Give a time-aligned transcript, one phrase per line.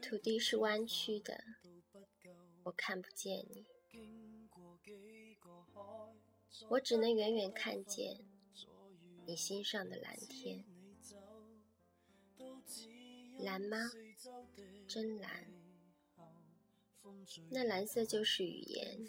[0.00, 1.44] 土地是弯曲的，
[2.64, 3.66] 我看不见你，
[6.68, 8.24] 我只能远远看见
[9.26, 10.64] 你心上的蓝天。
[13.38, 13.90] 蓝吗？
[14.86, 15.46] 真蓝。
[17.50, 19.08] 那蓝色就是语言。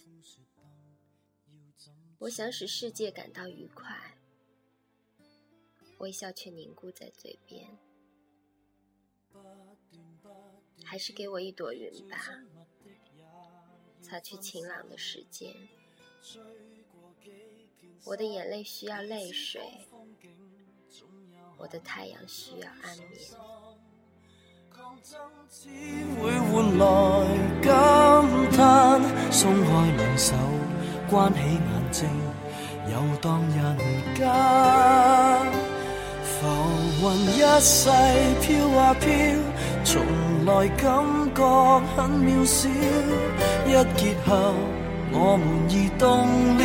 [2.20, 4.18] 我想使世界感到愉快，
[6.00, 7.78] 微笑却凝固在嘴边。
[10.84, 12.18] 还是给我一朵云吧，
[14.02, 15.54] 擦去晴朗的时间。
[18.06, 19.62] 我的眼泪需要泪水，
[21.58, 23.12] 我的太阳需要安眠。
[37.00, 37.90] 浮云一世
[38.42, 39.10] 飘啊飘。
[39.84, 40.02] 从
[40.46, 40.86] 来感
[41.36, 42.68] 觉很渺小，
[43.68, 44.54] 一结合
[45.12, 46.64] 我们已冻了，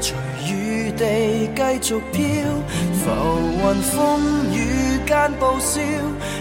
[0.00, 0.14] 随
[0.50, 1.04] 雨地
[1.54, 2.20] 继续飘，
[2.94, 3.04] 浮
[3.60, 3.94] 云风
[4.52, 4.56] 雨
[5.06, 5.80] 间报销，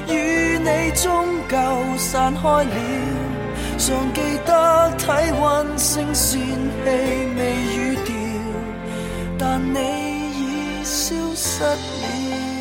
[0.07, 1.05] 与你终
[1.49, 1.57] 究
[1.97, 2.65] 散开了，
[3.77, 6.97] 尚记得体温声线气
[7.37, 7.39] 未
[7.75, 8.15] 语调，
[9.37, 9.77] 但你
[10.39, 12.56] 已消失了。